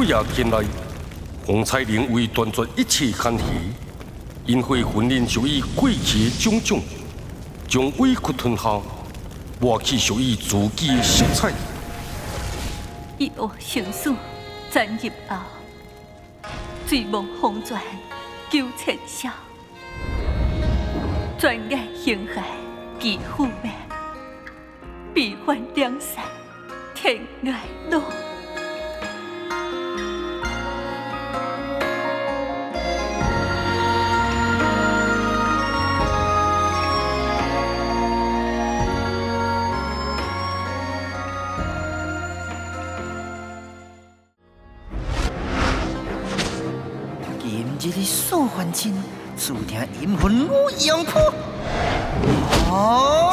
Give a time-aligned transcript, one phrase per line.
[0.00, 0.64] 不夜前来，
[1.44, 3.44] 洪彩玲为断绝一切牵系，
[4.46, 6.80] 因会婚姻属于过去的种种，
[7.68, 8.80] 将委屈吞下，
[9.60, 11.52] 抹去属于自己的色彩。
[13.18, 14.10] 一恶成事，
[14.70, 15.36] 斩入后，
[16.86, 17.78] 醉梦风转，
[18.48, 19.28] 救千宵，
[21.38, 22.40] 转眼形骸，
[22.98, 23.70] 几负命，
[25.12, 26.24] 悲欢两散，
[26.94, 27.54] 天涯
[27.90, 28.00] 路。
[48.56, 48.92] 凡尘，
[49.36, 51.20] 注定阴魂无阳破。
[52.70, 53.32] 啊！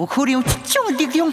[0.00, 1.30] 你不可能有这种力量。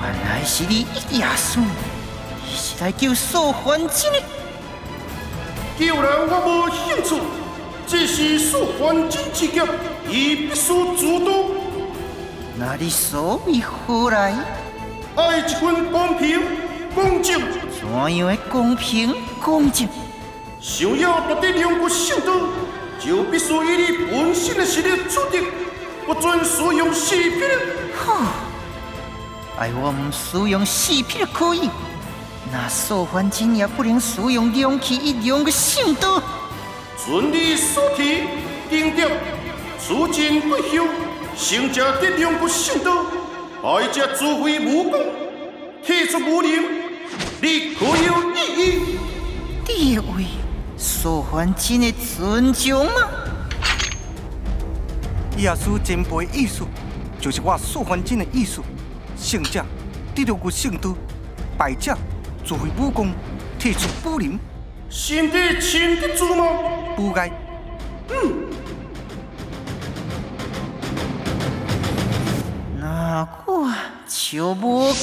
[0.00, 4.22] 原来是你耶稣，你是来救素还真的。
[5.76, 7.20] 救人我无兴趣，
[7.84, 9.66] 这是素还真之劫，
[10.08, 11.50] 伊必须主动。
[12.56, 14.32] 那你所为何来？
[15.16, 16.40] 爱一份公平
[16.94, 17.40] 公正。
[17.80, 19.88] 怎样的公平公正？
[20.60, 22.67] 想要夺得两国圣都。
[22.98, 25.42] 就必须以你本身的实力出战，
[26.06, 27.40] 不准使用死皮。
[27.96, 28.32] 哈！
[29.58, 31.68] 哎，我唔使用死皮可以，
[32.52, 36.22] 那素还真也不能使用两气一两的圣刀。
[37.04, 38.22] 准你所提，
[38.70, 39.08] 定调，
[39.84, 40.86] 出尽不休，
[41.36, 43.04] 胜者得两个圣刀，
[43.62, 45.00] 败者自废武功，
[45.84, 46.62] 退出武林，
[47.40, 48.98] 你可有异议？
[49.64, 50.47] 第一位。
[50.78, 52.92] 素还真的尊重吗？
[55.36, 56.64] 耶稣前辈的意思，
[57.20, 58.62] 就是我素还真的意思。
[59.16, 59.64] 圣者
[60.14, 60.96] 得到我圣都，
[61.56, 61.98] 败者
[62.44, 63.12] 自废武功，
[63.58, 64.38] 退出武林。
[64.88, 66.44] 身体亲得住吗？
[66.96, 67.28] 不该。
[68.10, 68.46] 嗯。
[72.80, 73.72] 那我
[74.06, 74.94] 就无客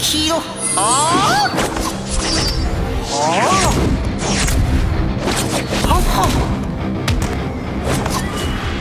[0.00, 0.36] 气了。
[0.76, 1.50] 啊！
[3.10, 3.93] 啊！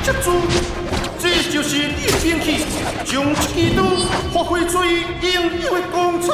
[0.03, 0.33] 接住，
[1.17, 2.65] 这就是你的兵器，
[3.05, 3.83] 将这支刀
[4.33, 6.33] 发挥出应有的光彩。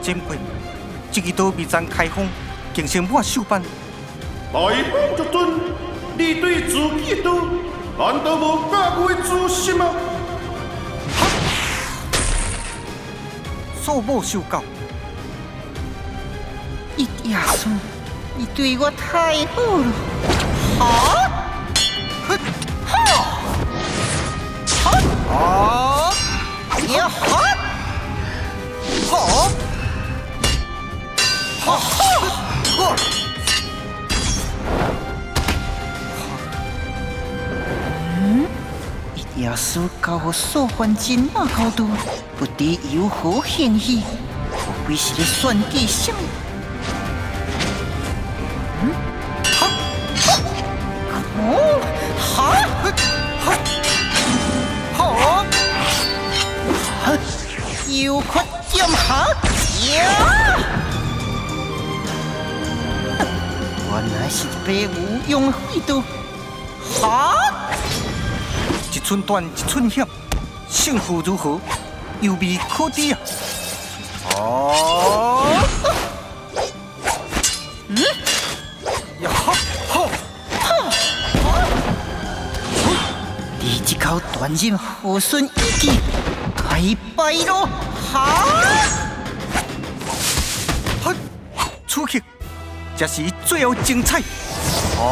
[0.00, 0.36] 前辈，
[1.10, 2.26] 这支刀未曾开封，
[2.72, 3.62] 竟成我手办。
[4.52, 4.58] 来
[4.90, 5.50] 风就顿，
[6.16, 7.34] 你对自己的刀
[7.98, 9.86] 难道无加倍自信吗？
[13.82, 14.62] 素无受教，
[16.96, 17.68] 一亚叔，
[18.36, 19.92] 你对我太好了。
[20.78, 21.18] 好。
[25.34, 26.12] 好，
[26.86, 27.10] 也好，
[29.10, 29.16] 好，
[31.64, 32.94] 好，好，
[38.20, 38.46] 嗯，
[39.36, 41.88] 耶稣教我素还真那高度，
[42.38, 44.02] 不知有何嫌疑？
[44.50, 46.18] 不会是算计什么？
[51.44, 51.52] 哦，
[52.18, 52.54] 好，
[54.96, 55.44] 好。
[57.88, 59.26] 有困剑行
[59.94, 60.00] 呀！
[63.90, 66.02] 原来是被无用废刀，
[67.00, 67.36] 哈！
[68.92, 70.06] 一寸断，一寸险，
[70.70, 71.60] 胜负如何，
[72.20, 73.18] 有未可知啊！
[74.36, 74.91] 哦！
[84.52, 85.92] 这口断刃何损一击？
[86.56, 87.66] 拜拜喽！
[88.12, 88.62] 哈！
[91.02, 91.14] 嘿！
[91.86, 92.22] 出去，
[92.96, 94.20] 这是最后精彩！
[94.98, 95.08] 哦！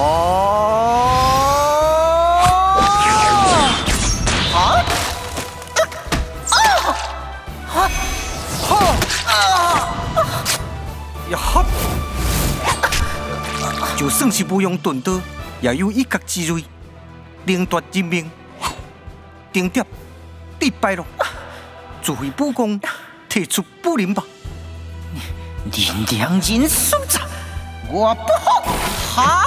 [4.52, 4.84] 啊！
[6.50, 6.56] 啊！
[7.66, 7.90] 哈！
[8.68, 8.68] 哈！
[9.26, 9.32] 啊！
[11.30, 11.38] 呀！
[13.96, 15.18] 就算是不用钝刀，
[15.60, 16.62] 也有一角之锐，
[17.46, 18.30] 凌夺人命。
[19.52, 19.84] 丁蝶，
[20.60, 21.04] 你败了，
[22.02, 22.80] 自废武功，
[23.28, 24.22] 退出武林吧。
[25.72, 27.22] 连两人所战，
[27.90, 28.50] 我不服！
[29.14, 29.44] 哈！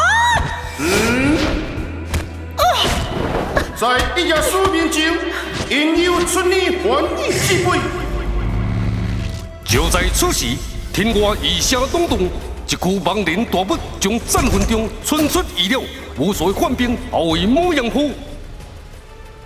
[3.76, 5.14] 在一夜书面前，
[5.70, 7.80] 应有出你还你之辈。
[9.66, 10.46] 就在此时，
[10.94, 12.30] 天外异声咚咚，
[12.70, 15.82] 一股亡灵大物从战魂中窜出意料，
[16.18, 18.12] 无数患兵包围模样虎。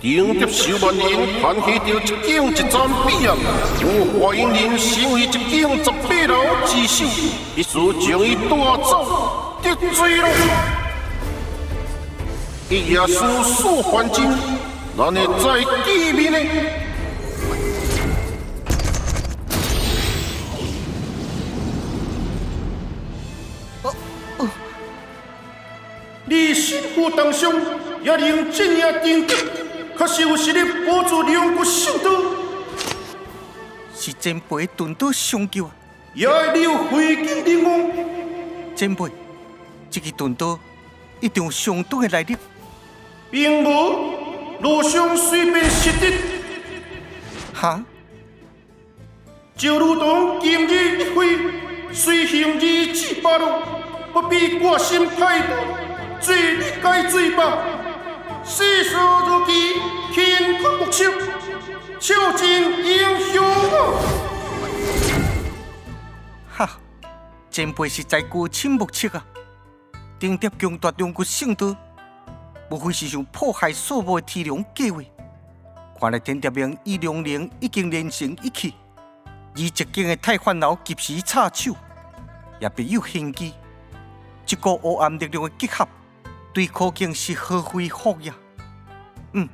[0.00, 1.06] 顶着数万人
[1.42, 2.16] 盘起着一景
[2.52, 3.34] 一战比啊！
[3.82, 3.84] 我
[4.20, 5.38] 华阴人身为一景
[5.82, 6.34] 十八楼
[6.64, 7.04] 之首，
[7.56, 8.50] 必须将伊带
[8.84, 10.28] 走得罪了。
[12.70, 14.24] 一夜书数环境，
[14.96, 16.38] 咱会在见面呢。
[26.24, 27.52] 你辛苦当上，
[28.04, 29.34] 也令这样定格，
[29.98, 32.24] 确实有实力保住两国首都，
[33.92, 35.72] 是前辈钝刀相救啊！
[36.14, 38.76] 也你有回京灵王。
[38.76, 39.06] 前辈，
[39.90, 40.56] 这个钝刀
[41.18, 42.36] 一定有相当的来历。
[43.28, 44.14] 并无
[44.60, 46.16] 路上随便失的，
[47.52, 47.82] 哈？
[49.56, 51.36] 就如同今日一会，
[51.92, 53.48] 随行而至八路，
[54.12, 55.56] 不必挂心太多，
[56.20, 57.58] 罪你该罪吧。
[58.50, 59.78] 世事如棋，
[60.14, 61.04] 乾坤不测，
[62.00, 63.44] 笑尽英雄！
[66.48, 66.70] 哈！
[67.50, 69.26] 前辈实在高深莫测啊！
[70.18, 71.76] 顶碟强夺两国圣都。
[72.70, 75.02] 无非是想破坏所无的天龙计划。
[76.00, 78.74] 看来天蝶明与龙灵已经连成一气，
[79.26, 81.76] 而一经的太烦恼及时插手，
[82.60, 83.52] 也别有玄机。
[84.48, 85.86] 一个黑暗力量的结合，
[86.58, 88.34] 对可敬是何非福呀。
[89.32, 89.48] 嗯，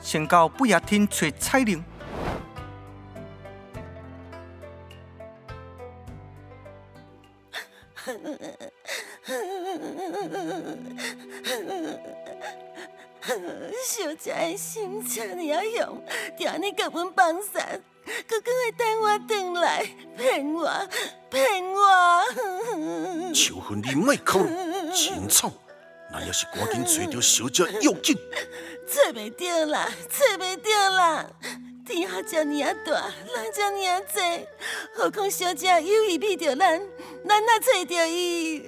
[0.00, 1.84] 先到不夜天找彩铃。
[13.86, 15.42] 小姐的心这么
[15.76, 16.04] 凶，
[16.36, 17.80] 就安尼甲阮放散，
[18.28, 19.86] 佮佮会等我回来，
[20.18, 20.68] 骗我，
[21.30, 22.24] 骗我。
[23.32, 24.40] 求婚你莫哭，
[24.92, 25.52] 真丑！
[26.12, 28.16] 那要是赶紧找到小姐要紧。
[28.86, 31.26] 找袂到啦，找袂到啦！
[31.86, 32.52] 天下这么
[32.84, 34.46] 大，人这么多，
[34.94, 36.80] 何况小姐有意避着咱，
[37.28, 38.64] 咱哪找着伊？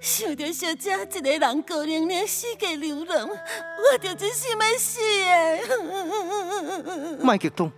[0.00, 7.18] 想着小姐一个人孤零零四界流浪，我就真心要死的。
[7.20, 7.72] 莫激动，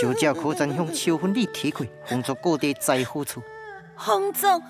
[0.00, 3.42] 小姐可曾向秋芬你提过工作各地在何处？
[3.96, 4.62] 工作？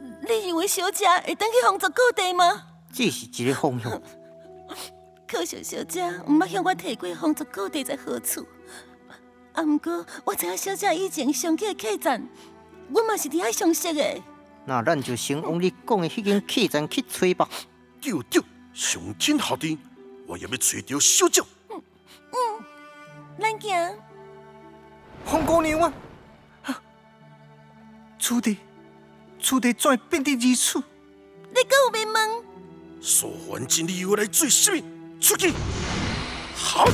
[0.00, 2.66] 你以为小姐会当去工作各地吗？
[2.92, 4.00] 这是一个方向。
[5.28, 8.46] 可惜小姐毋捌向我提过工作各地在何处。
[9.52, 12.28] 啊，毋过我知影小姐以前上去的客栈，
[12.92, 14.22] 我嘛是伫遐相识的。
[14.64, 17.48] 那咱就先往你讲的迄间客栈去找吧。
[18.00, 19.78] 对对，上天下地，
[20.26, 21.42] 我也要找到小姐。
[21.70, 21.82] 嗯
[22.32, 22.64] 嗯，
[23.40, 23.98] 咱行。
[25.24, 25.92] 红姑娘啊，
[28.18, 28.58] 此地，
[29.40, 30.78] 此地怎会变得如此？
[31.50, 32.44] 你搁有面问？
[33.00, 34.82] 苏环境你又来做什么？
[35.20, 35.52] 出去！
[36.54, 36.86] 好。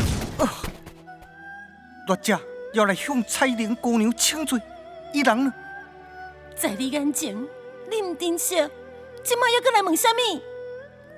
[2.07, 2.39] 弱者
[2.75, 4.61] 要来向彩玲姑娘请罪，
[5.13, 5.55] 伊人呢？
[6.57, 7.37] 在你眼前。
[7.91, 8.57] 你毋珍惜，
[9.23, 10.41] 今麦又搁来问什么？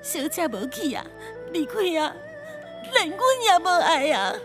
[0.01, 1.05] 小姐无去啊，
[1.53, 2.13] 离开啊，
[2.93, 4.35] 连阮也无爱啊。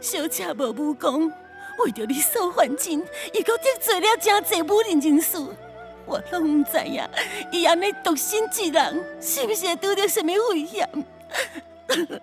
[0.00, 1.32] 小姐无武功，
[1.78, 5.38] 为着你苏环境，伊阁得罪了真侪武林人士。
[6.10, 7.08] 我拢唔知影，
[7.52, 10.88] 伊安尼独身一人，是不是会拄着什么危险？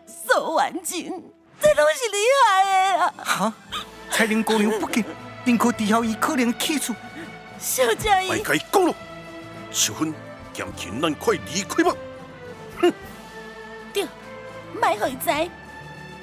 [0.05, 1.23] 苏环境，
[1.61, 3.13] 这拢是你害的啊！
[3.17, 3.53] 哈，
[4.11, 5.05] 彩玲姑娘不见，
[5.45, 6.93] 宁可知晓伊可能去处。
[7.57, 8.93] 小姐，伊该讲了。
[9.71, 10.13] 小芬，
[10.51, 11.95] 剑琴，咱快离开吧！
[12.81, 12.93] 哼，
[13.93, 14.05] 对，
[14.73, 15.49] 卖回在，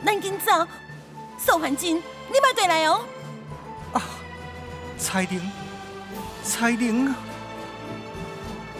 [0.04, 0.52] 咱紧走。
[1.38, 3.00] 苏环境，你莫回来哦。
[3.94, 4.02] 啊，
[4.98, 5.50] 彩玲，
[6.42, 7.16] 彩玲啊，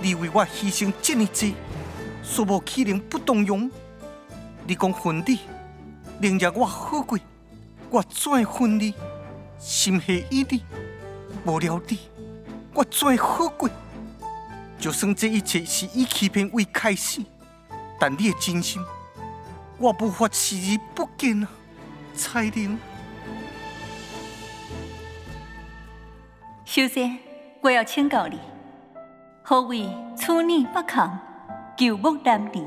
[0.05, 1.51] 你为我牺牲这么多，
[2.23, 3.71] 说无可能不动容。
[4.67, 5.39] 你讲分你，
[6.21, 7.19] 能让我好过，
[7.89, 8.93] 我怎会分你？
[9.59, 10.63] 心系伊你，
[11.47, 11.99] 无了你，
[12.75, 13.71] 我怎会好过？
[14.79, 17.23] 就算这一切是以欺骗为开始，
[17.99, 18.85] 但你的真心，
[19.79, 21.49] 我无法视而不见啊，
[22.15, 22.79] 彩玲。
[26.67, 27.19] 修仙，
[27.63, 28.39] 我要请教你，
[29.47, 29.87] 何为
[30.17, 31.21] 处女不堪，
[31.77, 32.63] 求木难离？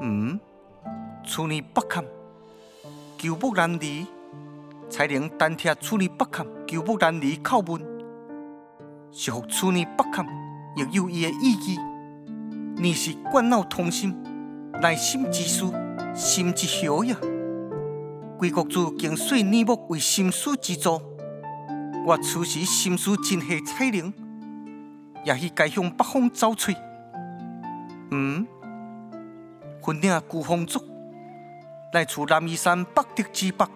[0.00, 0.40] 嗯，
[1.22, 2.02] 处女不堪，
[3.18, 4.06] 求木难离。
[4.88, 7.82] 才能单听处女不堪，求木难离叩问，
[9.12, 10.26] 是服处女不堪，
[10.74, 11.78] 亦有伊的意义。
[12.76, 14.16] 你是惯脑通心，
[14.80, 15.66] 内心之事，
[16.14, 17.14] 心之晓也。
[18.38, 20.98] 贵国主经岁女木为心思之助，
[22.06, 24.14] 我此时心思真系彩玲，
[25.26, 26.70] 也是该向北方走出。
[28.12, 28.46] 嗯，
[29.82, 30.80] 分领孤风族，
[31.92, 33.66] 来自南夷山北敌之北，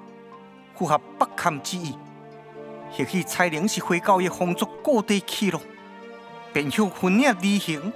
[0.77, 1.97] 符合北坎之意。
[2.93, 5.61] 或许彩玲是回教的风族故地去了，
[6.53, 7.93] 便向分领旅行。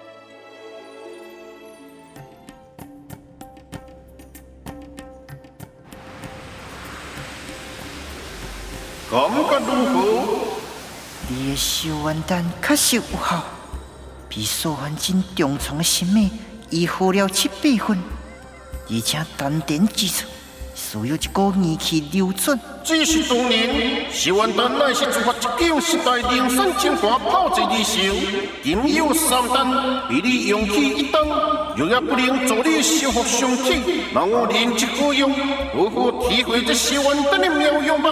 [9.49, 10.33] 感觉如何？
[11.56, 13.42] 修元丹确实有效，
[14.28, 16.30] 比苏凡金重创的心脉
[16.70, 17.99] 已好了七八分，
[18.90, 20.26] 而且丹田之处
[20.75, 22.58] 需要一股元气流转。
[22.82, 31.23] 只是当年修元丹乃是自发一境时代灵山精华炮制而成，仅有三丹，比你用起一丹，
[31.76, 35.32] 又也不能助你修复伤体，让我练之可用，
[35.73, 38.11] 好好体会这修元丹的妙用吧。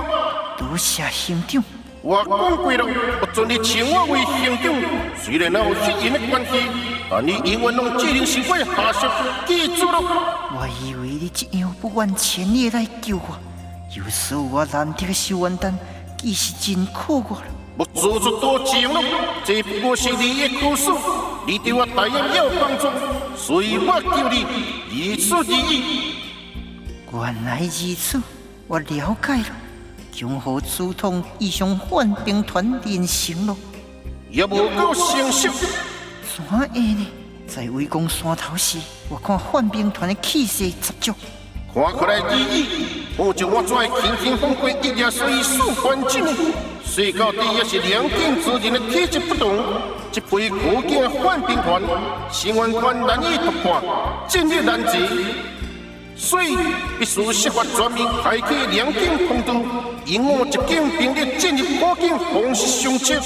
[0.56, 1.62] 多谢兄长，
[2.04, 2.84] 我讲过了，
[3.20, 4.74] 不准你请我为兄长。
[5.22, 6.50] 虽然有血缘的关系，
[7.08, 9.06] 但你永远拢只能是我的下属，
[9.46, 10.00] 记住了。
[10.50, 13.38] 我以为你这样不远千里来救我，
[13.96, 15.78] 有时我难得的修元丹，
[16.18, 17.44] 其实真可我了。
[17.76, 19.00] 我做出多情了，
[19.44, 20.90] 这不过是你的苦事，
[21.46, 22.88] 你对我答应要帮助，
[23.36, 24.44] 所以我救你，
[24.90, 26.16] 如此而已。
[27.12, 28.20] 原来如此，
[28.66, 29.61] 我了解了。
[30.12, 33.56] 江河主统已向换兵团连成了，
[34.30, 35.48] 也无够成熟。
[36.36, 37.06] 怎会呢？
[37.46, 38.78] 在围攻山头时，
[39.08, 41.14] 我看换兵团的气势十足，
[41.72, 42.66] 看过来而已。
[43.16, 46.22] 我将我会轻轻放过一夜随意数环境，
[46.84, 49.58] 说到底也是两军之人的体质不同。
[50.12, 51.82] 这批可见换兵团，
[52.30, 53.80] 新元团难以突破，
[54.28, 54.98] 进入难敌。
[56.22, 56.56] 所以
[57.00, 59.60] 必须设法全面开启两境通道，
[60.06, 63.20] 引我一境兵力进入跨境方式相接。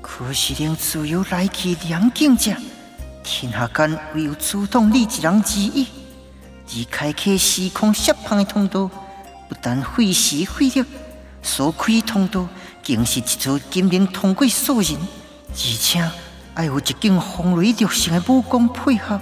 [0.00, 2.52] 可是令自由来去两境者，
[3.24, 5.84] 天下间唯有主动你一人之一。
[6.68, 8.88] 而开启时空释放的通道，
[9.48, 10.84] 不但费时费力，
[11.42, 12.46] 所开通道
[12.86, 14.96] 更是一座金明通过所人，
[15.48, 16.08] 而且
[16.54, 19.20] 还有一件风雷六成的武功配合。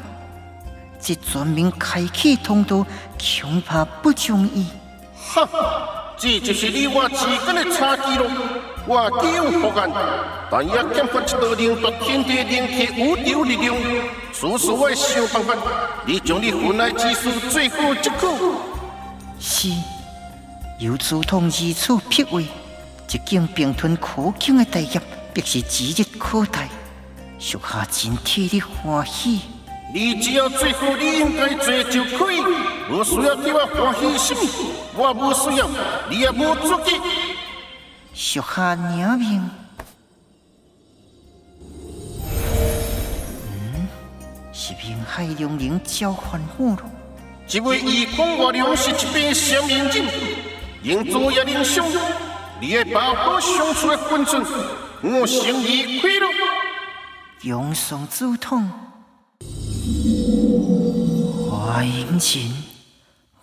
[1.08, 2.84] 这全面开启通道，
[3.18, 4.66] 恐怕不容易。
[5.16, 5.48] 哈，
[6.18, 8.30] 这就是你我之间的差距了。
[8.86, 9.90] 我既有福眼，
[10.50, 13.74] 但也欠缺一道令夺天地灵气无敌力量。
[14.34, 15.56] 此时我想办法，
[16.04, 18.34] 你将你分来之事最好一可。
[19.40, 19.70] 是，
[20.78, 25.00] 由主统如此辟位，一境并吞可敬的大业，
[25.32, 26.68] 必是指日可待。
[27.38, 29.40] 属下真替你欢喜。
[29.98, 32.40] 你只要做好你应该做就可以，
[32.88, 34.40] 无需要替我欢喜什么，
[34.94, 35.68] 我无需要，
[36.08, 36.84] 你也无足格。
[38.14, 39.50] 属下领命。
[43.42, 43.88] 嗯，
[44.52, 46.82] 是明海龙灵召唤我了。
[47.48, 50.04] 这位义工外良是一位什么人？
[50.84, 51.84] 应做也能上，
[52.60, 54.46] 你的爸爸相处的分寸，
[55.02, 56.26] 我心已亏了。
[57.40, 58.70] 永送主统。
[61.50, 62.50] 华英前，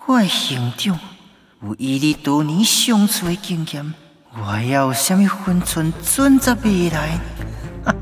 [0.06, 1.00] 我的兄长
[1.62, 3.94] 有以你多年相处的经验，
[4.34, 7.20] 我要有什么分寸准则未来？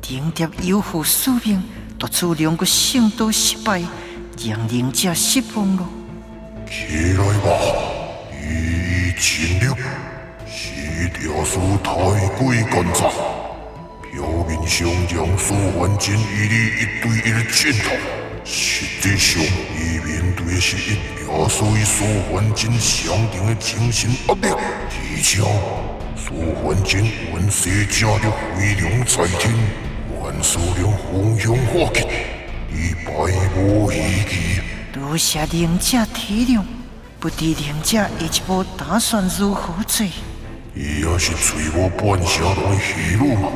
[0.00, 1.62] 顶点有负使命，
[1.98, 3.82] 夺取两个圣都失败，
[4.46, 5.88] 让灵者失望了。
[6.66, 7.48] 起来吧，
[8.32, 9.66] 你已尽力，
[11.14, 13.10] 是条数太贵干杂。
[14.12, 17.90] 表面上让苏焕金与你一对一的战斗，
[18.44, 24.48] 实际上伊面对的是一亚属于苏焕金相定的精神压力。
[24.48, 25.42] 而且，
[26.16, 29.52] 苏焕金本身家的飞龙在天，
[30.20, 32.06] 万数量风向化气，
[32.70, 33.12] 你百
[33.56, 34.60] 无一疑。
[34.92, 36.62] 多谢灵者体谅，
[37.18, 40.06] 不知灵者下一步打算如何做？
[40.76, 43.48] 伊也是随我半下来戏路嘛。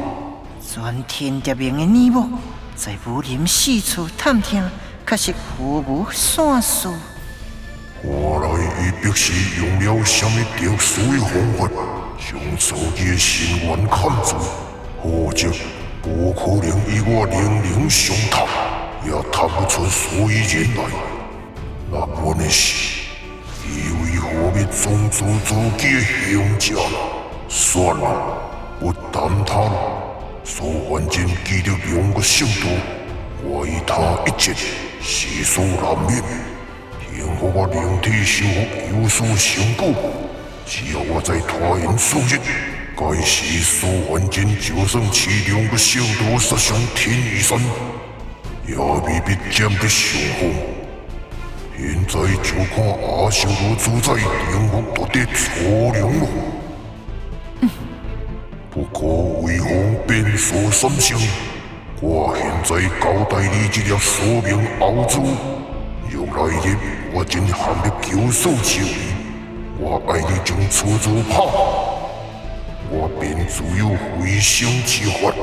[0.60, 2.38] 全天地明的耳目，
[2.76, 4.62] 在武林四处探听，
[5.04, 6.94] 却是毫无线索。
[8.00, 8.48] 看来
[8.80, 11.68] 伊必是用了什么特殊的方法，
[12.20, 14.36] 将自己的心愿看住，
[15.02, 15.50] 否则
[16.00, 18.46] 不可能与我零零相谈，
[19.04, 20.84] 也谈不出所以然来。
[21.90, 23.00] 那本的是，
[23.66, 26.76] 伊为何要种族自己的形象？
[27.48, 28.38] 算了，
[28.78, 30.04] 不谈他了。
[30.44, 32.68] 苏焕真记得两个姓徒，
[33.42, 34.52] 我与他一结，
[35.00, 36.22] 誓死难免。
[37.14, 39.92] 幸好我灵体修复有所成果，
[40.64, 42.38] 只要我再拖延数日，
[42.96, 47.58] 该死苏焕真就算其两个姓徒杀上天一山，
[48.66, 50.52] 也未必占得上风。
[51.76, 56.57] 现在就看阿修罗主宰灵福到底错了？
[58.78, 59.68] 不过为何
[60.06, 61.18] 变数三生，
[62.00, 65.24] 我现在交代你这粒宿命后珠，
[66.08, 66.76] 若来日
[67.12, 68.90] 我真陷入救赎之危，
[69.80, 71.40] 我爱你将出租拍，
[72.88, 75.34] 我便自有回生之法。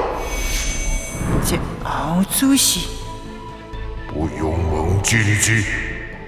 [1.45, 2.87] 这后主是
[4.07, 5.65] 不用问真迹，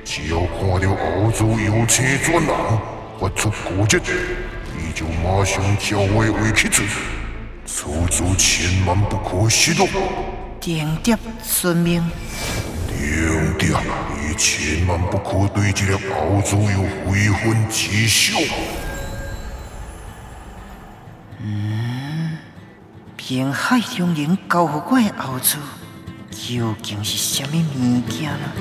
[0.04, 2.54] 只要看到后珠有车转人，
[3.18, 3.98] 发出古迹，
[4.98, 6.84] 就马上叫我回去做。
[7.68, 9.88] 出租千万不可失落，
[10.60, 12.02] 定蝶遵命。
[12.88, 13.78] 定蝶，
[14.18, 18.36] 你千万不可对这粒后珠有悔恨之想。
[23.16, 25.60] 滨海中人交予我的后珠，
[26.32, 28.52] 究竟是什么物件呢？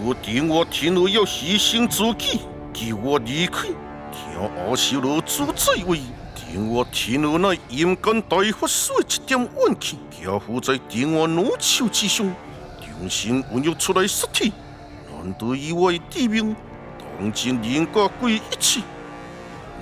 [0.00, 2.40] 为何定我天儿要牺牲自己，
[2.72, 3.68] 给我离开？
[4.10, 6.00] 听阿修罗主宰位，
[6.34, 12.26] 定我天儿乃阴间大法师一点怨气，夹附在定我怒手之上，
[12.80, 14.54] 重新孕育出来实体，
[15.12, 16.56] 难得以我的地命，
[17.18, 18.82] 当今人甲鬼一起。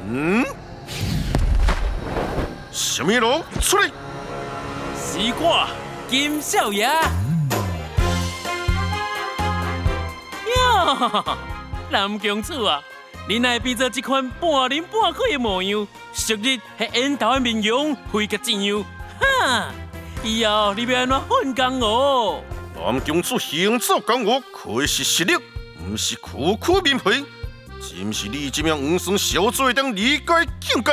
[0.08, 0.44] 嗯？
[2.72, 3.22] 什么人
[3.60, 3.86] 出来？
[4.96, 5.68] 是我
[6.08, 6.88] 金少爷。
[10.88, 11.38] 哟，
[11.90, 12.82] 南公主啊，
[13.28, 18.84] 你乃变做这款半人半鬼的模样，昔日迄烟头的面容，非甲怎样？
[19.20, 19.70] 哈！
[20.24, 22.42] 以后你要安怎混江湖？
[22.74, 25.34] 南公主行走江湖，可是实力，
[25.78, 27.24] 不是苦苦面皮。
[27.80, 30.24] 真是你这名黄山小嘴当理解
[30.60, 30.92] 境界。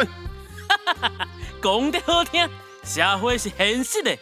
[0.68, 1.28] 哈哈哈！
[1.62, 2.48] 讲得好听，
[2.84, 4.18] 社会是现实的，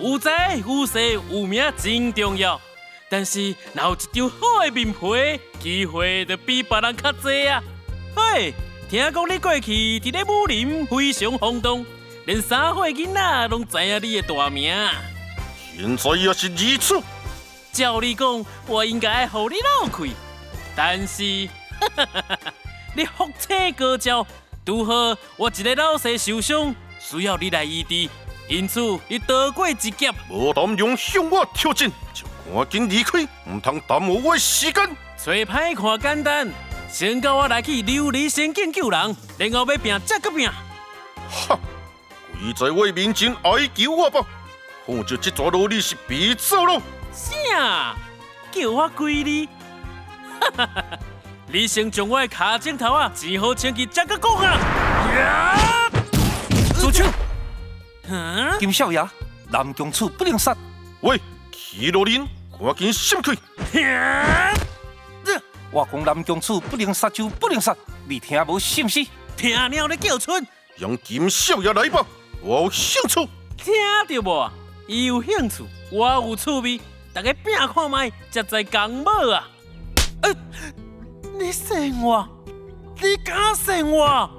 [0.00, 2.60] 有财有势有名真重要。
[3.08, 7.62] 但是，若有一张好的面皮，机会就比别人较济啊。
[8.14, 8.52] 嘿，
[8.90, 11.86] 听讲你过去伫咧武林非常轰动，
[12.24, 14.74] 连三岁囡仔拢知影你的大名。
[15.76, 17.02] 现在也是如此。
[17.72, 20.10] 照你讲，我应该互你老开，
[20.74, 21.48] 但是。
[22.96, 24.26] 你福车高照，
[24.64, 24.92] 拄好
[25.36, 28.08] 我一个老师受伤，需要你来医治，
[28.48, 30.10] 因此你躲过一劫。
[30.30, 34.96] 无胆勇向我挑战，就赶紧离开，唔通耽误我时间。
[35.16, 36.48] 找歹看简单，
[36.90, 40.48] 先教我来去琉璃仙境救人，然后要拼再个拼。
[41.28, 41.58] 哈！
[42.38, 44.20] 跪在我面前哀求我吧，
[44.86, 46.80] 否则这撮萝莉是别走了。
[47.12, 47.96] 啥？
[48.52, 49.46] 叫我跪你？
[50.40, 50.98] 哈哈哈哈！
[51.48, 55.90] 你先将我的卡镜头啊，只好请去这个讲啊！
[56.78, 57.04] 主君，
[58.60, 59.04] 金少爷，
[59.50, 60.54] 南宫处不能杀。
[61.00, 61.20] 喂，
[61.68, 62.24] 奇罗林，
[62.56, 63.34] 赶紧闪开！
[65.72, 67.76] 我讲南宫处不能杀就不能杀，
[68.08, 69.04] 你听无是不是？
[69.36, 70.46] 听了你叫春，
[70.78, 72.06] 用金少爷来吧，
[72.40, 73.28] 我有兴趣。
[73.56, 73.74] 听
[74.08, 74.50] 到无？
[74.86, 76.80] 伊有兴趣，我有趣味，
[77.12, 79.48] 大家拼看卖，才在讲某啊！
[80.22, 80.30] 哎。
[81.38, 82.26] 你信我，
[83.02, 84.30] 你敢信我？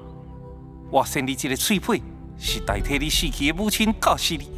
[0.90, 2.02] 我信你这个脆皮，
[2.40, 4.50] 是代替你死去的母亲教死你。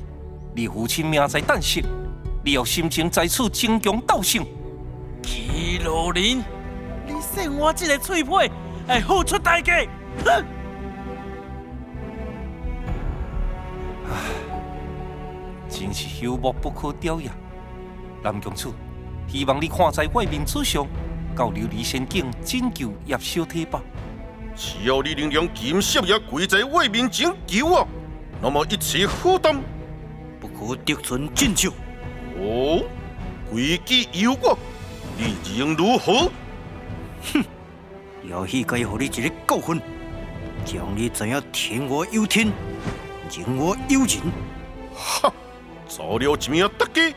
[0.55, 1.83] 你父亲明在旦夕，
[2.49, 4.43] 你要心情在此争强斗胜。
[5.21, 6.43] 祁罗林，
[7.05, 8.49] 你说我这个脆皮，会
[9.01, 9.71] 付出代价。
[10.25, 10.43] 哼！
[14.09, 14.15] 唉，
[15.69, 17.29] 真是朽木不可雕也。
[18.23, 18.73] 南宫处，
[19.27, 20.87] 希望你看在外面之上。
[21.35, 23.79] 到琉璃仙境拯救叶小铁吧！
[24.55, 27.87] 只要你能让金少爷跪在我面前救我，
[28.41, 29.61] 那么一切负担
[30.39, 31.71] 不可得寸进尺。
[32.41, 32.83] 哦，
[33.51, 34.57] 规矩由我，
[35.17, 36.31] 你应如何？
[37.33, 37.43] 哼，
[38.23, 39.81] 也许该给你一个教训，
[40.63, 42.47] 将你怎样天我有天，
[43.29, 44.21] 人我有人。
[44.95, 45.33] 哈，
[45.87, 47.13] 做了一名特技，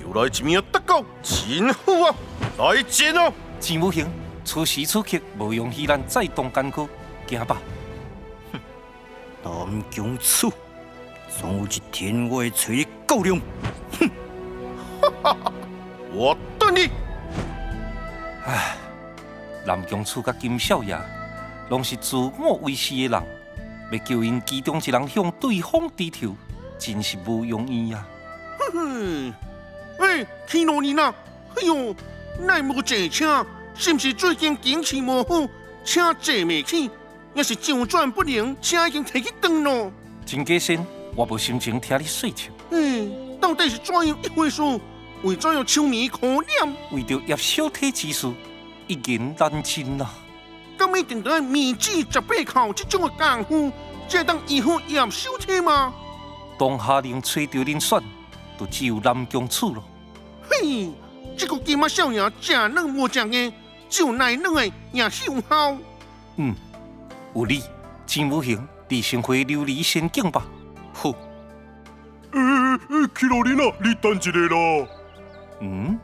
[0.00, 2.14] 又来一名特高，真好啊！
[2.58, 3.32] 来战啊！
[3.60, 4.06] 钱武行，
[4.44, 6.88] 此时此刻无容许咱再动干戈，
[7.26, 7.60] 行吧。
[8.52, 8.60] 哼
[9.44, 10.48] 南疆此，
[11.40, 13.40] 总有一天我会找你较量。
[16.12, 16.90] 我等你。
[18.44, 18.76] 唉，
[19.64, 20.98] 南宫楚甲金少爷，
[21.70, 23.22] 拢是自我为师的人，
[23.92, 26.34] 要叫因其中一人向对方低头，
[26.78, 28.06] 真是不容易啊！
[28.58, 29.34] 哼哼，
[29.98, 31.14] 喂，天罗你呐，
[31.56, 31.94] 哎呦，
[32.40, 35.48] 奈无坐车，是毋是最近景气无好，
[35.84, 36.90] 车坐未起，
[37.34, 39.92] 也是上转不灵，车已经提去转咯。
[40.26, 42.50] 真假先，我无心情听你说笑。
[42.72, 43.06] 哎，
[43.40, 44.62] 到底是怎样一回事？
[45.22, 46.76] 为怎样愁眉苦脸？
[46.90, 48.32] 为着叶小体之事，
[48.86, 50.10] 一言难尽啊！
[50.78, 53.76] 咁一定要面子十八口这种嘅功夫，
[54.08, 55.94] 才当医好叶小体吗？
[56.58, 58.02] 当下令吹着恁选，
[58.58, 59.84] 就只有南宫楚咯。
[60.48, 60.90] 嘿，
[61.36, 63.52] 这个金马少爷真嫩无正嘅，
[63.88, 65.10] 只有奶嫩嘅也有
[65.48, 65.76] 效。
[66.36, 66.54] 嗯，
[67.34, 67.62] 有理。
[68.04, 70.44] 钱无行，你先回琉璃仙境吧。
[70.92, 71.10] 好。
[72.32, 74.88] 诶诶，去罗林啊，你等一下啦。
[75.62, 75.98] 嗯，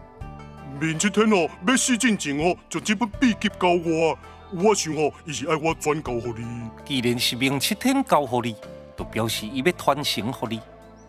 [0.81, 4.17] 明七天哦，要死之前哦，就这本秘笈交我。
[4.51, 6.71] 我想哦，伊是爱我转交给你。
[6.85, 8.57] 既然是明七天交给你，
[8.97, 10.61] 就表示伊要传承给你，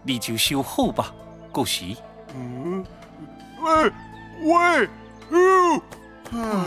[0.03, 1.13] 你就收好吧。
[1.51, 1.85] 故事。
[2.35, 2.83] 嗯，
[3.61, 3.91] 喂
[4.41, 4.89] 喂，
[5.29, 5.81] 嗯，
[6.31, 6.65] 唉，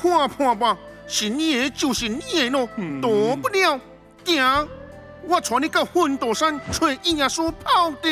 [0.00, 2.68] 看看吧，是你的就是你的咯，
[3.02, 3.78] 躲不了。
[4.24, 4.68] 行，
[5.28, 8.08] 我带你到奋斗山找阴阳师泡的。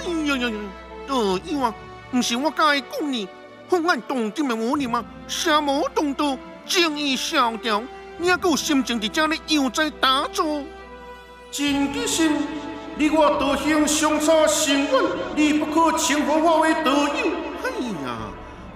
[0.00, 0.56] 哎呀呀呀！
[1.06, 1.74] 得意啊，
[2.10, 3.28] 不是我该讲你，
[3.68, 5.04] 昏暗动静的无念吗？
[5.28, 7.82] 邪魔动道，正义萧条，
[8.18, 10.62] 你还有心情伫这里悠哉打坐？
[11.50, 12.36] 真吉心，
[12.96, 14.90] 你我道行相差甚远，
[15.36, 17.32] 你不可称呼我为道友。
[17.62, 17.70] 哎
[18.04, 18.18] 呀，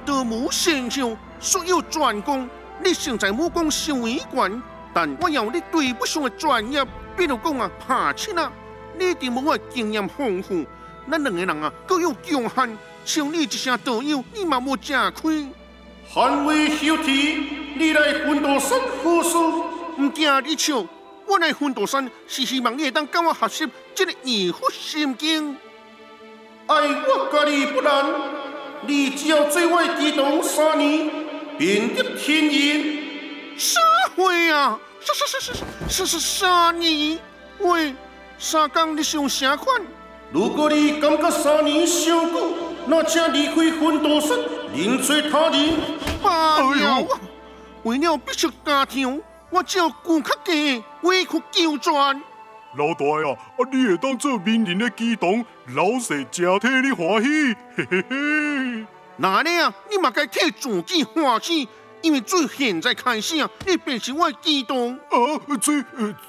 [0.04, 2.48] 道无神像，术有专攻，
[2.84, 4.62] 你现在武功尚未完，
[4.94, 6.84] 但我要你对不上的专业，
[7.16, 8.52] 比如讲啊，拍七啊，
[8.98, 10.64] 你一定无我经验丰富。
[11.10, 15.46] 咱两个人啊，各有强悍，像你一声道友，你嘛无吃亏。
[16.06, 19.36] 汉为休提，你来奋斗山何事？
[19.98, 20.84] 唔惊你笑，
[21.26, 25.56] 我来奋斗山是希望你会当跟我学习这个易佛心经。
[26.66, 28.04] 爱我家己不难，
[28.86, 31.10] 你只要做我机动三年，
[31.58, 33.56] 便得天人。
[33.56, 33.80] 啥
[34.14, 34.78] 话啊？
[35.00, 35.52] 啥啥啥啥
[35.88, 37.18] 啥啥三年？
[37.60, 37.94] 喂，
[38.38, 39.80] 三公你想啥款？
[40.30, 42.52] 如果你感觉三年尚久，
[42.86, 44.38] 那请离开奋斗室，
[44.74, 45.74] 另找他人。
[46.22, 47.08] 罢了，
[47.82, 51.92] 为了必须家庭，我只要顾客家委屈求全。
[52.76, 55.42] 老大啊，啊你会当做名人的激动，
[55.74, 58.86] 老细真替你欢喜，嘿嘿嘿。
[59.16, 61.66] 那呢啊，你嘛该替自己欢喜，
[62.02, 64.92] 因为从现在开始啊，你便是我的激动。
[65.08, 65.82] 啊，这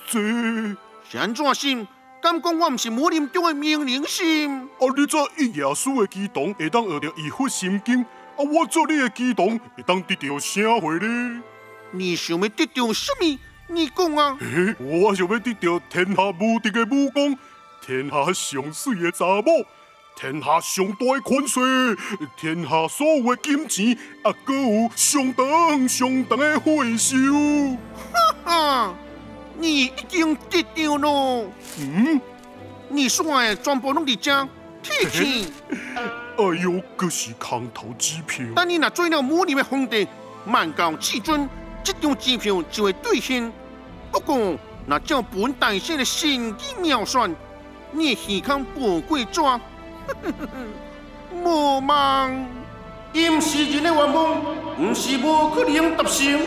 [0.10, 1.86] 这，安怎心？
[2.22, 4.50] 敢讲我毋是武林中的名人心？
[4.52, 4.88] 啊！
[4.96, 11.42] 你做一耶稣的激动，会当学到义父心经；啊，我做你的激动，会当得到啥货呢？
[11.92, 13.40] 你想要得到什么？
[13.68, 14.38] 你讲啊！
[14.40, 17.38] 嘿，我想要得到天下无敌的武功，
[17.82, 19.66] 天下上水的查某，
[20.18, 21.64] 天下上大的款税，
[22.36, 27.16] 天下所有的金钱，啊，搁有上长上长的会寿。
[28.12, 28.96] 哈哈！
[29.60, 31.45] 你已经得到了。
[31.78, 32.22] 嗯，
[32.88, 34.48] 你说的全部拢伫这，
[34.82, 35.54] 天气。
[36.39, 38.45] 哎呦，这是空头支票。
[38.56, 40.08] 等你若做了武林的皇帝，
[40.45, 41.50] 万教至尊，
[41.84, 43.52] 这张支票就会兑现。
[44.10, 47.36] 不过，那照本大仙的神机妙算，
[47.91, 49.60] 你的耳康不贵抓，
[51.43, 52.45] 无望。
[53.12, 54.41] 因世人的愿望，
[54.78, 56.39] 不是无可能达成。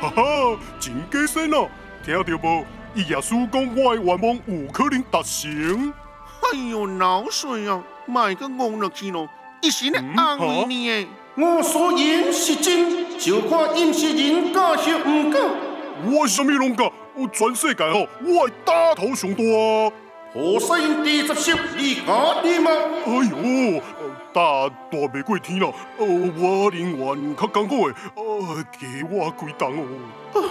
[0.00, 1.66] 哈哈，真假神啊！
[2.04, 2.64] 听到无？
[2.94, 5.94] 伊耶稣讲我的愿望有可能达成。
[6.42, 9.28] 哎呦，老水啊，卖个憨落去咯！
[9.62, 15.38] 一时咧安慰你诶，我所言是真，就看因是人假是唔假。
[16.04, 16.90] 我什么拢假？
[17.14, 19.42] 我全世界吼，我大头上大。
[20.34, 22.12] 何西因第十式，你假
[22.42, 22.70] 的吗？
[23.06, 23.80] 哎呦，
[24.34, 25.70] 大大未过天啦！
[25.98, 30.42] 我人缘较艰苦诶，呃，加我几档哦。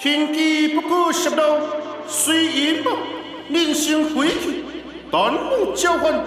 [0.00, 1.60] 天机不可泄露，
[2.08, 2.90] 虽然吧，
[3.50, 4.64] 人生回去，
[5.12, 6.24] 但不交换。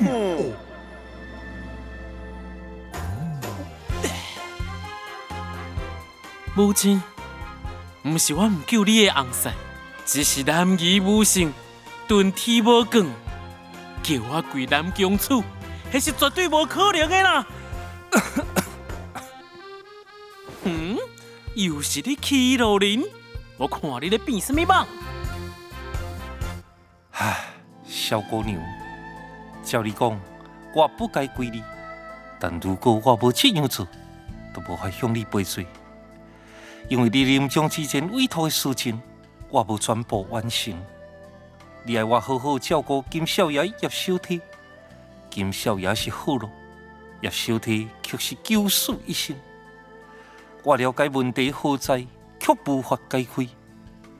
[0.00, 0.52] 嗯。
[6.54, 7.02] 母亲，
[8.02, 9.50] 不是我唔救你的红婿，
[10.04, 11.54] 只是男儿无性，
[12.06, 13.06] 顿天无光，
[14.02, 15.42] 叫我跪南宫处，
[15.90, 17.46] 迄是绝对无可能的啦。
[21.56, 23.02] 又是你欺路人，
[23.56, 24.86] 我看你咧变什么梦？
[27.12, 27.46] 唉，
[27.86, 28.62] 小姑娘，
[29.62, 30.20] 照你讲，
[30.74, 31.64] 我不该归你，
[32.38, 33.88] 但如果我无这样做，
[34.52, 35.66] 都无法向你赔罪，
[36.90, 39.00] 因为你临终之前委托的事情，
[39.48, 40.74] 我无全部完成。
[41.84, 44.38] 你爱我好好照顾金少爷叶小天，
[45.30, 46.50] 金少爷是好了，
[47.22, 49.34] 叶小天却是九死一生。
[50.66, 52.04] 我了解问题何在，
[52.40, 53.48] 却无法解开，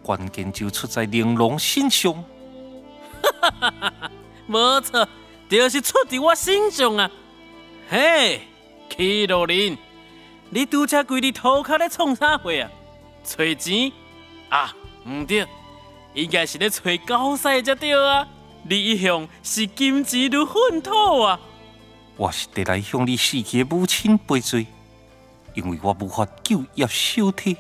[0.01, 2.15] 关键就出在玲珑身上。
[3.21, 4.11] 哈哈哈哈
[4.47, 5.09] 无错，
[5.49, 7.11] 就是出在我身上啊！
[7.91, 8.43] 嘿，
[8.89, 9.77] 祁路人，
[10.51, 12.71] 你拄则规日涂骹咧创啥货啊？
[13.25, 13.91] 找钱
[14.49, 14.73] 啊？
[15.05, 15.45] 毋对，
[16.15, 18.29] 应该是咧找狗屎才对啊！
[18.63, 21.41] 你一向是金钱如粪土啊！
[22.17, 24.69] 我是得来向你死去的母亲赔罪，
[25.57, 27.57] 因为我无法救叶小天。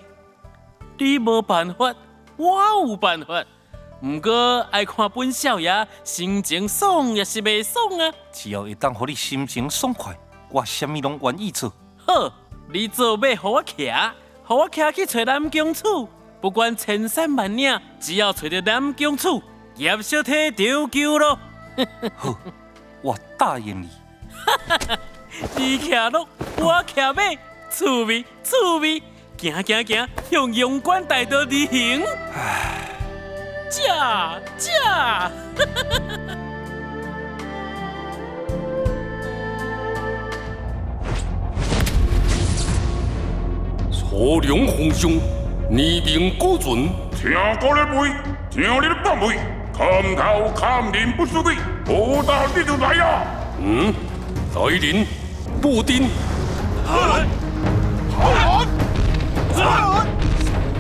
[0.99, 1.95] 你无办法，
[2.37, 3.43] 我有办法。
[4.03, 8.13] 毋过爱看本少爷心情爽也是袂爽啊！
[8.31, 10.15] 只要会当互你心情爽快，
[10.51, 11.73] 我啥物拢愿意做。
[11.97, 12.31] 好，
[12.71, 13.91] 你做马，互我骑，
[14.45, 16.07] 互我骑去找南宫楚，
[16.43, 19.43] 不管千山万岭，只要找到南宫楚，
[19.77, 21.39] 叶小天就救咯。
[22.15, 22.39] 好，
[23.01, 23.89] 我答应你。
[25.57, 26.29] 你骑鹿，
[26.59, 27.23] 我骑马，
[27.79, 29.03] 趣味趣味，
[29.39, 32.03] 行行行，向阳关大道而行。
[33.69, 35.31] 驾驾！
[43.93, 45.11] 楚梁皇上，
[45.69, 48.09] 年名古存，听过咧未？
[48.51, 49.37] 听你的放未？
[49.77, 49.87] 看
[50.17, 53.23] 头看脸不输你，不打你就来啊！
[53.61, 53.93] 嗯，
[54.55, 55.07] 来人，
[55.61, 56.09] 布丁。
[56.87, 57.19] 好
[58.33, 60.07] 人，好人，好人，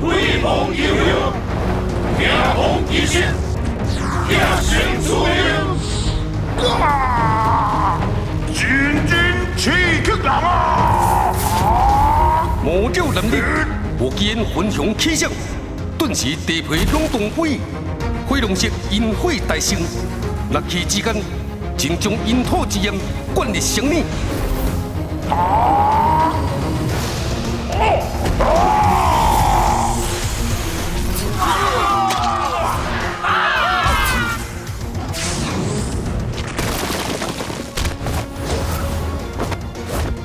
[0.02, 1.32] 威风悠悠，
[2.20, 2.22] 迎
[2.54, 2.58] 风
[2.90, 3.14] 急先，
[4.28, 4.32] 迎
[4.62, 4.70] 声
[5.04, 5.34] 出应。
[6.80, 7.98] 啊！
[8.54, 8.60] 真
[9.06, 9.12] 真
[9.56, 10.32] 刺激人啊！
[12.64, 13.34] 魔教能力，
[13.98, 15.30] 无见分享气象，
[15.98, 17.60] 顿时地皮涌动飞，
[18.28, 19.78] 火龙色因火大盛，
[20.50, 21.14] 热气之间，
[21.76, 22.92] 竟将阴土之焰
[23.34, 24.02] 灌入肠内。
[25.30, 26.05] 啊！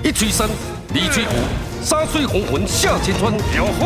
[0.03, 0.49] 一吹山，
[0.93, 1.31] 二吹鼓，
[1.81, 3.31] 三水红魂下千川，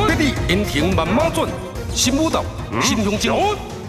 [0.08, 1.47] 得力烟亭慢慢转，
[1.93, 2.43] 新舞蹈，
[2.82, 3.34] 新香精，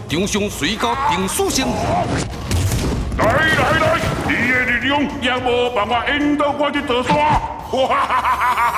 [0.07, 1.67] 张上水高定书生。
[3.17, 7.15] 来来来，你的力量也无办法引导我去坐山。
[7.15, 8.37] 哈哈哈哈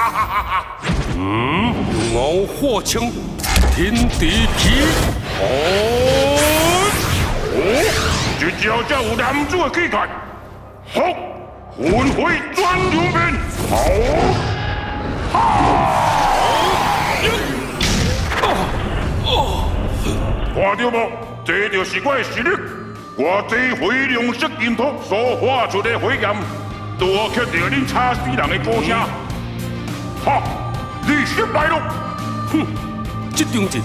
[0.10, 0.79] 哈哈！
[1.22, 1.74] 嗯，
[2.16, 3.12] 傲火枪，
[3.76, 4.70] 天地起，
[5.42, 5.44] 哦，
[7.56, 7.60] 哦，
[8.40, 10.08] 一招才有男子的气概。
[10.94, 11.04] 好，
[11.76, 12.18] 魂飞
[12.56, 13.18] 转流面，
[13.70, 13.74] 好，
[20.56, 20.98] 看到无？
[21.44, 22.50] 这就是我的实力。
[23.18, 26.34] 我这回龙色金土所发出的火焰，
[26.98, 28.98] 多吸着恁差死人的歌声。
[30.24, 30.42] 哈，
[31.10, 31.82] 你失败了！
[32.52, 32.68] 哼，
[33.36, 33.82] 这张人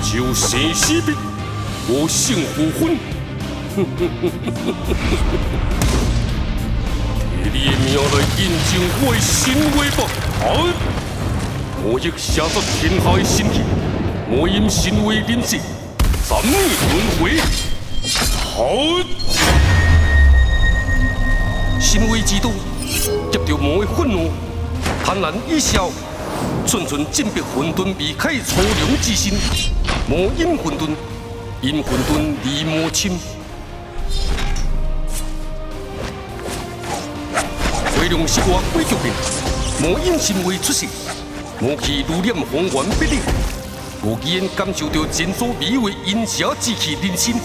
[0.00, 1.12] 就生死别，
[1.88, 2.96] 无性无分。
[3.74, 5.42] 哼哼哼哼哼哼哼！
[7.42, 7.98] 你的命来
[8.38, 8.40] 验
[8.70, 8.70] 证
[9.02, 9.34] 我的神
[9.76, 10.00] 威吧！
[10.38, 10.42] 好，
[11.82, 13.54] 我以杀出天下的神气，
[14.30, 15.58] 满神威，震慑
[16.22, 16.48] 三界
[16.86, 17.42] 轮回。
[18.54, 18.56] 好，
[21.80, 22.52] 神威之都，
[23.32, 24.30] 接受魔的愤怒，
[25.04, 25.90] 贪婪一笑。
[26.66, 29.34] 寸寸进逼混沌，避开粗良之心，
[30.08, 30.90] 魔音混沌，
[31.60, 33.18] 因混沌离魔亲。
[37.96, 39.12] 回龙是我鬼脚病，
[39.80, 40.86] 魔音神威出世，
[41.60, 43.18] 魔气如念宏远必定，
[44.02, 47.36] 无机言感受到前所未有的阴邪之气人心。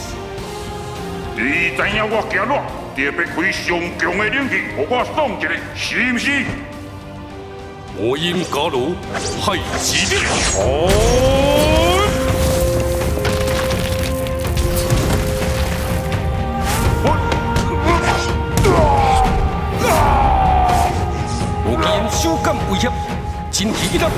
[1.36, 2.56] 你知影我行路，
[2.96, 6.46] 特别开上强的冷气，给我送一下，是毋是？
[8.02, 8.96] 魔音伽罗，
[9.42, 10.18] 太极拳。
[10.56, 10.58] 我，
[17.04, 18.80] 我，啊！
[19.84, 19.90] 啊！
[19.90, 19.92] 啊！
[21.66, 21.70] 我
[22.10, 22.88] 见感威胁，
[23.52, 24.10] 真奇了，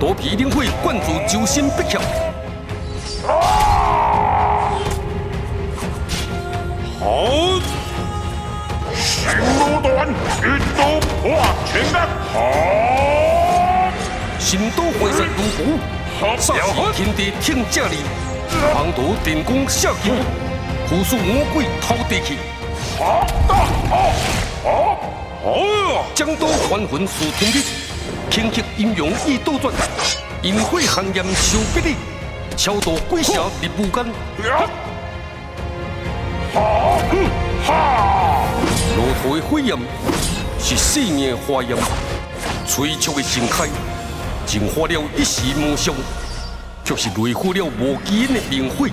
[0.00, 2.00] 肚皮灵会灌注周身不强。
[6.98, 7.53] 好。
[9.24, 9.34] 逼强。
[10.42, 10.84] 一刀
[11.22, 11.24] 破
[11.66, 11.96] 千刀，
[12.32, 12.36] 好！
[14.38, 15.58] 新都会神如虎，
[16.38, 17.96] 煞是天地听正理，
[18.72, 20.10] 旁途电光射击，
[20.88, 22.36] 虎属魔鬼偷地去。
[22.98, 23.52] 好，好，
[24.62, 24.66] 好，
[25.42, 25.46] 好！
[26.14, 27.62] 将刀还魂数天地，
[28.30, 29.72] 轻克阴阳易倒转，
[30.42, 31.96] 阴火寒烟受逼力，
[32.56, 33.44] 超度鬼邪入
[33.78, 34.04] 无间。
[36.52, 36.98] 好，
[37.64, 37.72] 好！
[38.96, 39.76] 骆驼的火焰
[40.58, 41.76] 是生命的花焰，
[42.66, 43.68] 催促的盛开，
[44.46, 45.92] 净化了一时梦想，
[46.84, 48.86] 却是雷火了无基因的明火。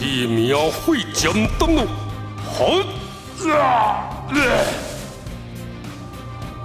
[0.00, 1.86] 一秒会将灯笼，
[2.46, 2.64] 好！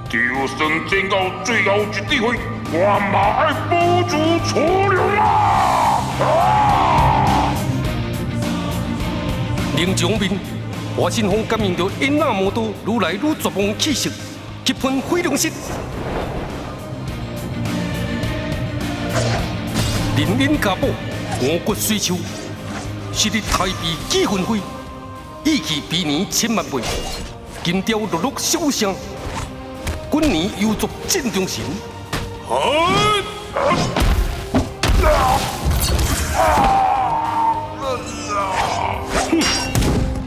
[0.10, 2.24] 就算战到最后一滴血，
[2.72, 2.76] 我
[3.12, 3.72] 嘛爱保
[4.08, 4.16] 住
[4.48, 4.50] 初
[4.94, 6.81] 衷啊！
[9.76, 10.30] 灵将面，
[10.98, 14.12] 华信峰感应到因那魔道愈来愈绝望气息，
[14.66, 15.50] 急喷火龙石，
[20.18, 20.88] 人人家宝，
[21.42, 22.18] 五骨虽秋，
[23.14, 24.60] 昔日太币几分灰，
[25.46, 26.82] 意气比年千万倍，
[27.64, 28.94] 金雕落落小声，
[30.12, 31.64] 今年又作正中神，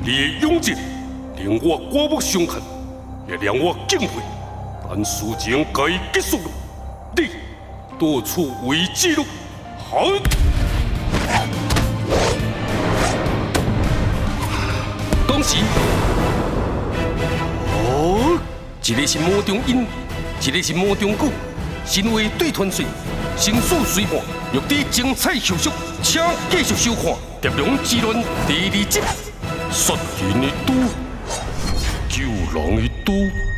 [0.07, 0.77] 你的勇劲
[1.39, 2.61] 令我刮目相看，
[3.27, 4.09] 也令我敬佩。
[4.87, 6.51] 但事情该结束了，
[7.17, 7.31] 你
[7.99, 9.25] 到处为之了。
[9.79, 10.05] 好，
[15.27, 15.57] 当时，
[17.73, 18.39] 哦，
[18.85, 19.87] 一个是魔中阴，
[20.43, 21.31] 一个是魔中谷，
[21.87, 22.85] 身为对团水，
[23.39, 24.21] 生死随伴，
[24.53, 25.71] 欲知精彩后续，
[26.03, 27.05] 请继续收看
[27.41, 29.01] 《蝶龙之轮》第二集。
[29.75, 30.73] 杀人的刀，
[32.09, 32.23] 救
[32.55, 33.54] 人的刀。